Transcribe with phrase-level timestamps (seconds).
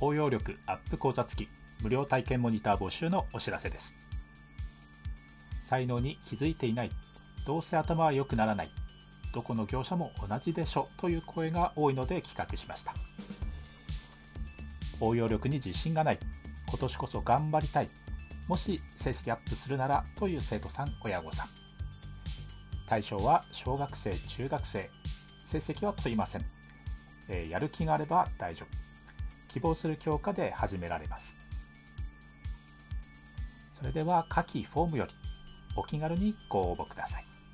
[0.00, 1.50] 応用力アップ講座付き
[1.82, 3.94] 無料体験モニター募集のお知らせです。
[5.66, 6.90] 才能に気づいていない
[7.46, 8.70] どうせ頭は良くならない
[9.32, 12.92] どこの業者も同じでしょという声が多いので企画しました。
[15.00, 16.18] 応用力に自信がない
[16.68, 17.88] 今年こそ頑張りたい
[18.48, 21.46] もし成績アップするならという生徒さん親御さん。
[22.86, 24.90] 対象は小学生中学生
[25.46, 26.42] 成績は問いません、
[27.28, 28.74] えー、やる気があれば大丈夫。
[29.52, 31.36] 希望する教科で始められます。
[33.78, 35.12] それでは下記フォームより
[35.74, 37.29] お気軽にご応募ください。